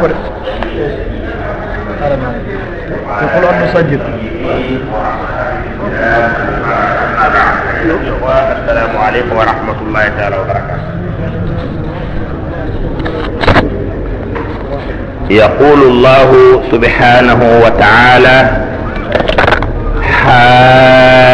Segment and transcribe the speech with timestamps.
[0.00, 0.14] ko de
[3.22, 4.00] يقول أن نسجل
[8.62, 10.86] السلام عليكم ورحمة الله تعالى وبركاته
[15.30, 16.30] يقول الله
[16.72, 18.38] سبحانه وتعالى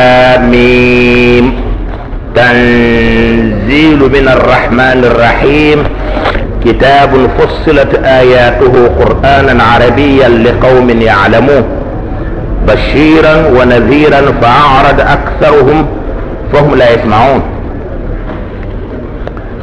[0.08, 0.48] حاميم.
[2.34, 5.79] تنزيل من الرحمن الرحيم.
[6.64, 11.64] كتاب فصلت آياته قرآنا عربيا لقوم يعلمون
[12.69, 15.86] بشيرا ونذيرا فأعرض أكثرهم
[16.52, 17.42] فهم لا يسمعون.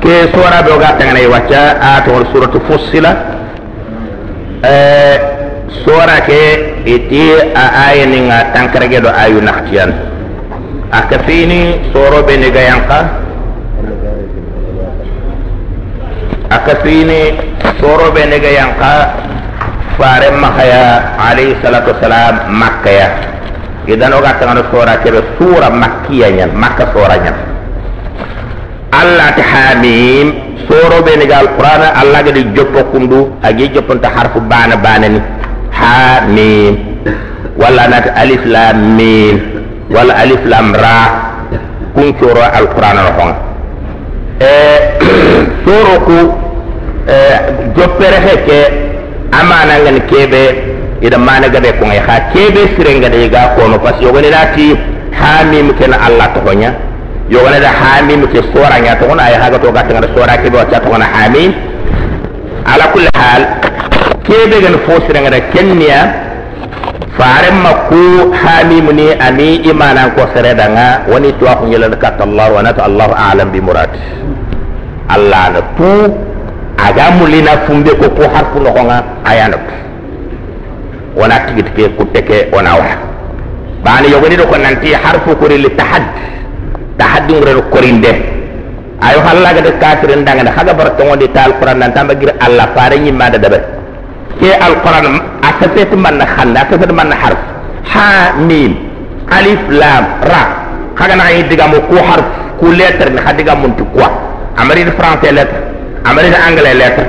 [0.04, 3.18] كي سورة بغاتا غني وجاء آتوا سورة فصلة
[4.66, 5.20] آه،
[5.86, 6.56] سورة كي
[6.88, 7.34] إتي
[7.90, 8.14] آيان
[8.56, 9.94] تنكرجدو آيو نختيان
[10.94, 13.08] أكفيني سورة بنغيانقا
[16.50, 17.22] gayanka aka fini
[17.80, 19.14] soro be ne gayanka
[19.98, 23.10] fare makaya alayhi salatu wassalam makkaya.
[23.88, 27.36] Idan oga tangano sora ke sura makkiya nyan makka sora nyan
[28.96, 34.10] allah ta hamim soro be ni gal qur'an allah ga di joppo kundu agi jopponta
[34.10, 35.22] harfu bana bana ni.
[35.76, 36.74] Ha mim
[37.60, 39.36] wala nat alif lam mim.
[39.86, 41.00] Wala alif lam ra.
[41.94, 43.55] Kun soro al qur'an no
[45.66, 46.34] soroku
[47.08, 47.40] eh,
[47.78, 48.60] jopperehe ke
[49.32, 50.44] amanangani kebe
[51.02, 53.80] ida managabe kuŋe ha kebe sirengada yiga kono.
[53.80, 54.76] Parce yogoni dati
[55.12, 56.74] hamim kena allah togonya
[57.30, 61.54] yogoni da hamim ke soranya togon aye haga to gatangada sora kebe wacca togona hamim
[62.66, 63.42] ala kulli hal
[64.24, 66.25] kebe gani fo sirengada kenniya
[67.16, 71.06] kenya fare makku hamim ni ami imana ko sere danga.
[71.08, 72.52] Woni to ko nyela ka Allah
[72.84, 73.90] Allah a'lam bi murad.
[75.10, 75.92] Allah na tu
[76.78, 79.58] aga mulina fumbe ko ko harfu no nga ayana
[81.16, 82.86] wana tigit ke kuteke wana wa
[83.86, 86.10] bani yogoni do ko nanti harfu ko tahaddi
[86.98, 88.12] tahaddum rel korinde.
[89.00, 92.16] Ayo halla ga de kafirin danga da haga bar tongo di tal qur'an nan tamba
[92.16, 93.75] gir alla fare nyi ma da dabe
[94.40, 95.06] ke alquran
[95.42, 97.40] akasai ta manna hanna akasai ta manna harf?
[97.94, 98.72] Ha mim
[99.32, 100.44] alif lam ra.
[100.96, 102.26] Kaga na yi diga mu ko harf
[102.60, 104.08] ko letter ne hadiga mun tukwa
[104.58, 105.60] amari da français letter
[106.06, 107.06] amari da anglais letter.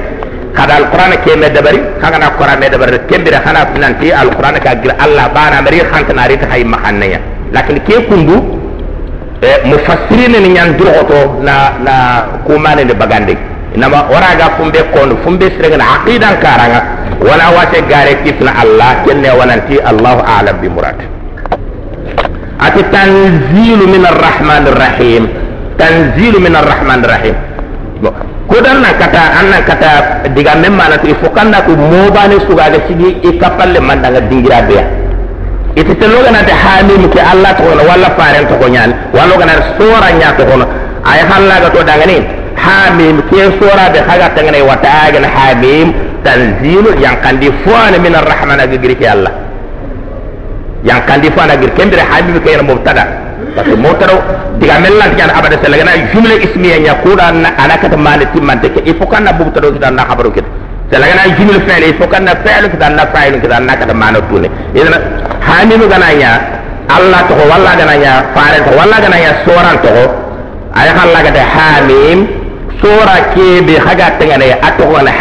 [0.56, 4.09] Kada alquran ke me dabari kaga na alquran me dabari kembe da kana finan ti
[4.10, 7.21] alquran ka gir Allah bana amari khanta na rita hay mahannaya
[7.53, 8.37] lakin ke kundu
[9.44, 11.94] eh, mufassirin ni nyan durgoto na na
[12.47, 13.37] kumane ne bagande
[13.77, 16.81] nama waraga fumbe kondo fumbe sirega na aqidan karanga
[17.21, 20.99] wala wate gare kifna allah kenne wananti allahu alam bi murad
[22.60, 25.22] ati tanzilu min arrahmani irrahim
[25.81, 27.37] tanzilu min arrahmani irrahim
[28.03, 28.12] bon
[28.49, 29.91] kodan nan kata an nan kata
[30.37, 34.00] diga men mana to i fo kan na ko mobane sugade sigi i kapalle man
[34.04, 34.84] danga dingira beya
[35.77, 40.33] ite te loganate hamim ke allah togono walla faren togo ñani walla loganate sora ña
[40.38, 40.65] togono
[41.04, 42.16] ay hallaga to dangani
[42.56, 45.88] hamim ke soraɓe haga tangana watta agana hamim
[46.26, 49.31] tanzilu yang kandi fuana min arrahman ga giri ke Allah.
[50.82, 53.04] Yang kandi fuana giri kembere hamim ke yana mubtada.
[53.54, 54.16] Parce que motaro
[54.59, 58.69] diga mellan tiyan abada selaga na jumla ismiya nya kuda na anaka ta mane timmante
[58.75, 60.50] ke il faut kana mubtada kita na khabaru kita.
[60.91, 63.94] Selaga na jumla fi'l il faut kana fi'l kita na fa'il kita na ka ta
[63.94, 64.94] mane tune idan
[65.47, 66.32] hamimu gananya
[66.91, 69.94] allah to walla gananya faren to walla gananya soran to
[70.75, 72.19] ay halla gade hamim
[72.82, 74.59] sura ke bi haga tengane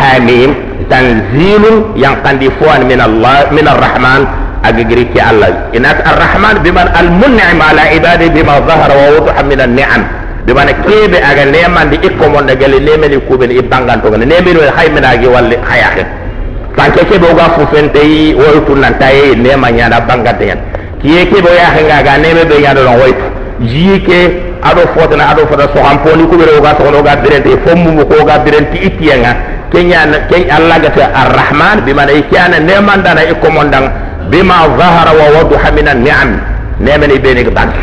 [0.01, 0.49] hamim
[0.91, 1.63] تنزيل
[1.95, 4.23] ينقندي فوان من الله من الرحمن.
[4.65, 5.49] أجريك الله.
[5.77, 10.03] إن الرحمن بمن المنعم على عباده بما ظهر ووضح من النعم.
[10.47, 14.71] بمن كيب أجل نيمان دي إكو من دجل نيمان دي كوبين إبانغان توغن نيمان دي
[14.77, 16.05] حي من أجي والي حي آخر.
[16.77, 20.59] فانكي كيب أغا فوفين تي ويتو نانتاي يانا نعم بانغان تيان.
[21.01, 22.57] كي كيب أغا حي أغا نيمان دي
[23.71, 24.21] جي كي
[24.63, 25.67] أدو فوتنا أدو فوتنا.
[25.75, 29.31] سوحان فوني كوبين أغا سوحان أغا بيرن فومو مكو أغا بيرن تي إتيانا
[29.72, 33.86] kenya ke Allah ga ta arrahman bima ne kyana ne man dana iko mondang
[34.30, 36.30] bima zahara wa wadaha min an-ni'am
[36.80, 37.74] ne meni be ne ga bank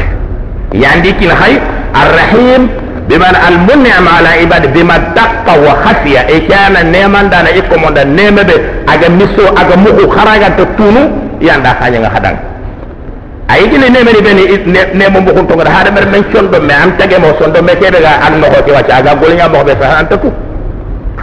[0.73, 1.55] yandi kin hay
[1.93, 2.63] arrahim
[3.07, 8.55] بمعنى المنعم على عباد بما دق وخفي اي كان نيمان دانا ايكو موندا نيمه بي
[8.93, 11.01] اغا ميسو اغا موكو خراغا تونو
[11.47, 12.35] ياندا خانيا خدان
[13.53, 14.43] ay gile ne meri beni
[14.99, 17.73] ne mo mbokun to ngada hada mer men condo me am tage mo sondo me
[17.79, 20.03] kebe ga al no hoti wacha aga gol nya mo be sa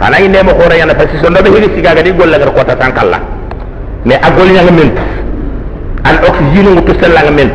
[0.00, 2.52] khana ne mo khora yana pasi sondo be hiri siga ga di gol la gar
[2.52, 3.18] kota tankalla
[4.04, 4.90] me agol nya men
[6.04, 7.50] al oxygene ngutu sella nga men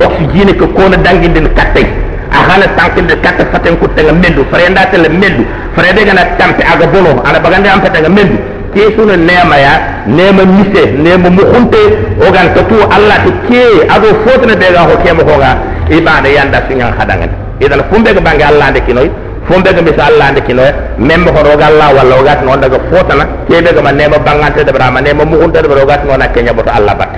[0.00, 1.86] oxygene ko kona danginde kattay
[2.30, 5.44] a hana tankinde katta faten kutte nga mendu farenda tele mendu
[5.74, 7.22] farede gana tampe aga bono.
[7.24, 8.36] Ana bagande am pete nga mendu
[8.74, 9.72] ke sunu nema ya.
[10.06, 11.82] Nema mise nema mukhunte.
[12.26, 13.62] Ogan to tu allah ti ke.
[13.88, 15.50] Ado fotna be ga ho ke mo ga
[15.90, 17.30] ibada yanda singa hadangan.
[17.60, 19.10] Idan fumbe ga bangi allah de kinoy
[19.48, 23.24] fumbe ga bisa allah de kinoy membe ko roga allah walla ogat non daga fotana
[23.48, 26.70] ke be ga ma nema bangante de brama nema mukhunte de roga non akenya boto
[26.70, 27.10] allah bat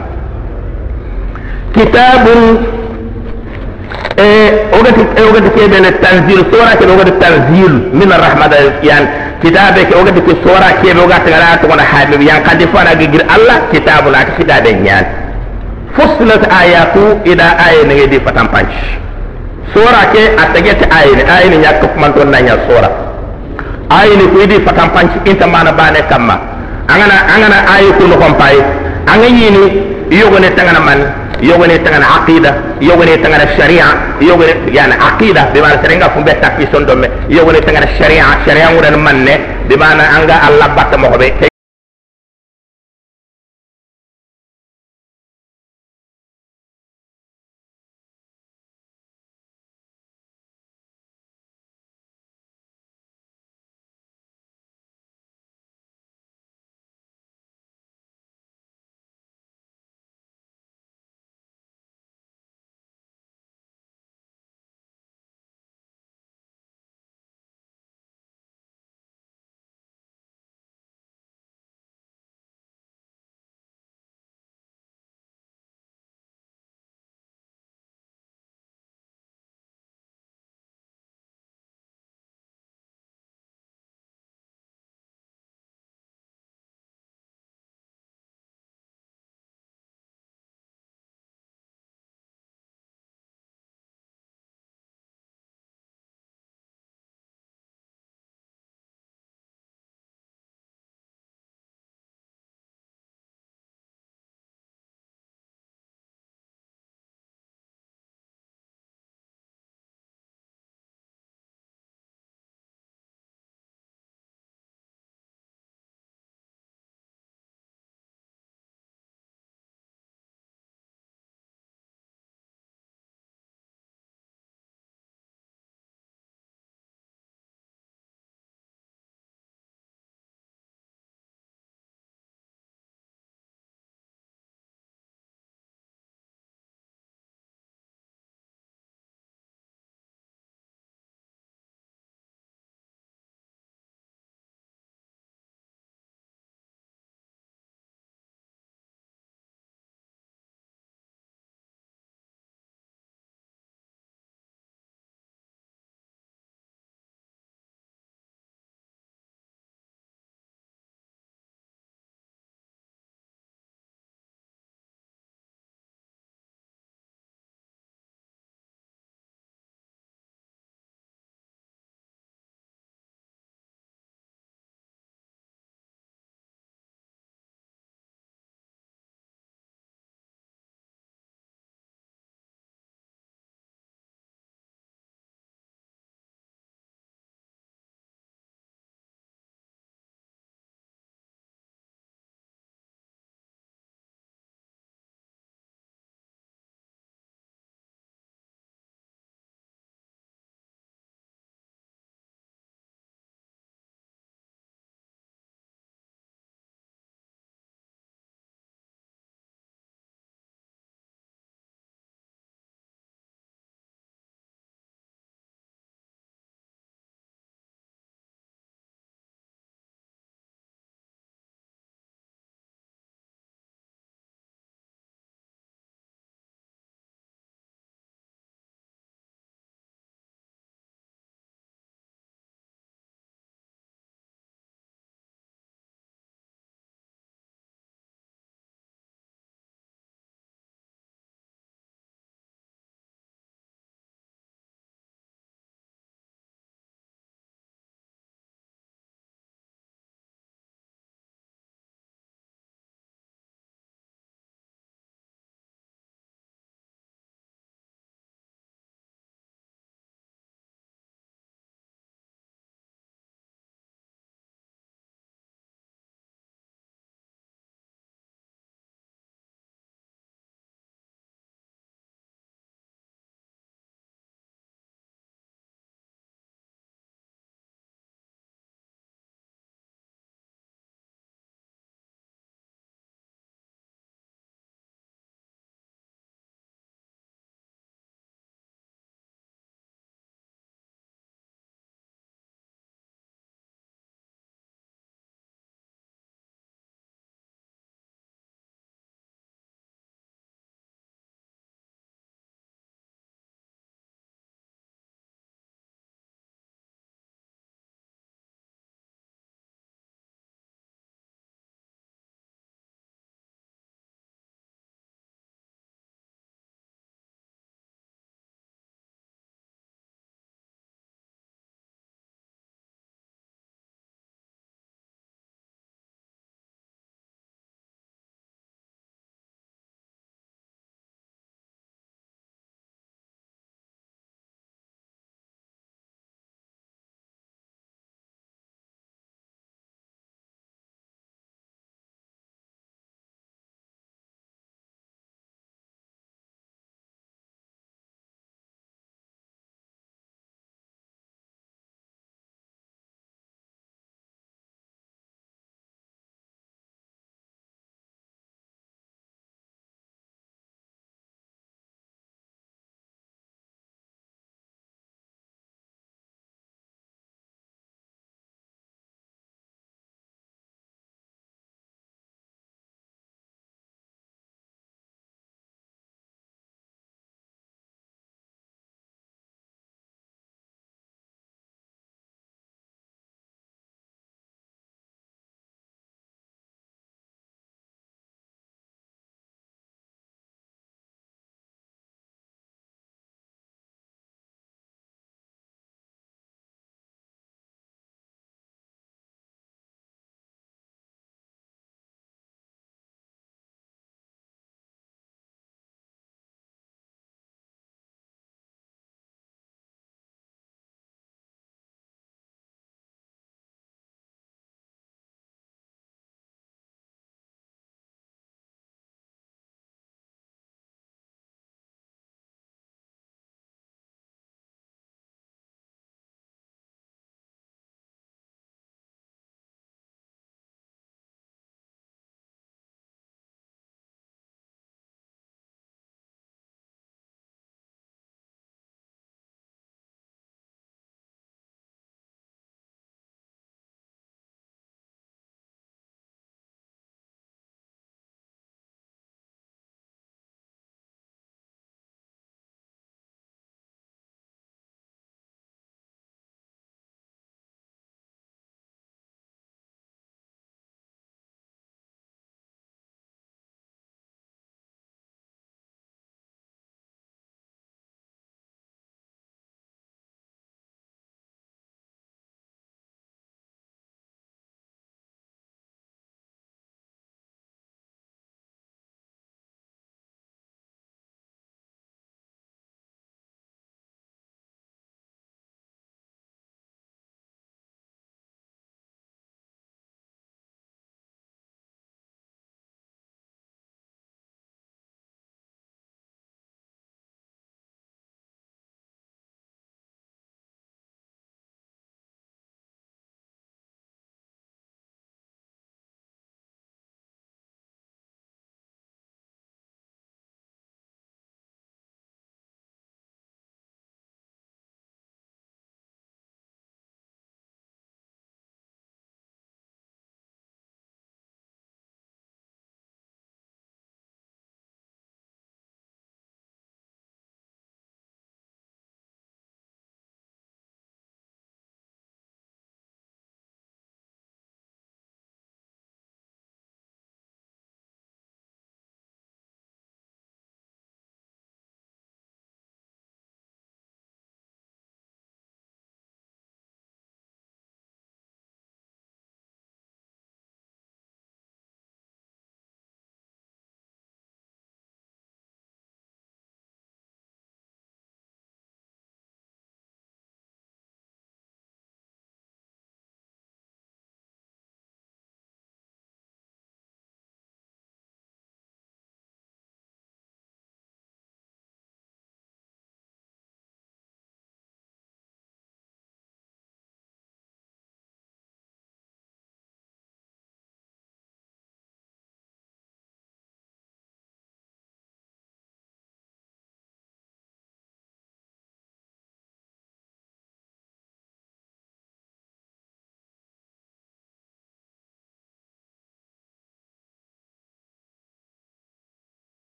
[1.75, 2.43] kitabun
[4.79, 9.05] ogati ogati keɓene tanzil sora keɓe ogati tanzil min arrahmata yan.
[9.43, 12.43] Kitabe ke ogati ko sora keɓe ogati gara togono habib yan.
[12.47, 15.05] Kadi fo ana gigir allah kitabu naka kitabe ñaan
[15.94, 18.49] fussilat ayatu ida aya nege di fatan
[19.73, 22.91] sora ke a tegete ayini ayini ñakka kumanton naña sora
[23.91, 26.37] ayini ko idi fatan panc inta mana bane kamma.
[26.89, 28.61] Angana angana ayi kuno kompayi
[29.09, 29.65] anga ñini
[30.11, 31.01] yogone tangana man
[31.41, 32.51] yogone tangana aqida
[32.81, 33.87] yogone tangana sharia
[34.21, 38.97] yogone yana aqida be mana serenga fumbe takki son domme yogone tangana sharia sharia ngudan
[39.01, 41.54] manne be mana anga allah batta mo be